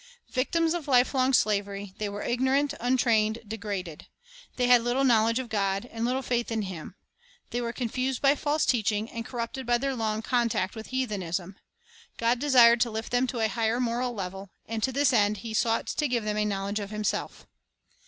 Victims 0.31 0.73
of 0.73 0.87
lifelong 0.87 1.31
slavery, 1.31 1.93
they 1.99 2.09
were 2.09 2.23
ignorant, 2.23 2.73
untrained, 2.79 3.37
degraded. 3.47 4.07
They 4.55 4.65
had 4.65 4.81
little 4.83 5.03
knowl 5.03 5.27
edge 5.27 5.37
of 5.37 5.47
God, 5.47 5.85
and 5.91 6.03
little 6.03 6.23
faith 6.23 6.51
in 6.51 6.63
Him. 6.63 6.95
They 7.51 7.61
were 7.61 7.71
con 7.71 7.87
fused 7.87 8.19
by 8.19 8.33
false 8.33 8.65
teaching, 8.65 9.11
and 9.11 9.23
corrupted 9.27 9.67
by 9.67 9.77
their 9.77 9.95
long 9.95 10.23
contact 10.23 10.75
with 10.75 10.87
heathenism. 10.87 11.55
God 12.17 12.39
desired 12.39 12.81
to 12.81 12.89
lift 12.89 13.11
them 13.11 13.27
to 13.27 13.41
a 13.41 13.47
higher 13.47 13.79
moral 13.79 14.15
level; 14.15 14.49
and 14.65 14.81
to 14.81 14.91
this 14.91 15.13
end 15.13 15.37
He 15.45 15.53
sought 15.53 15.85
to 15.85 16.07
give 16.07 16.23
them 16.23 16.35
a 16.37 16.45
knowledge 16.45 16.79
of 16.79 16.89
Himself. 16.89 17.45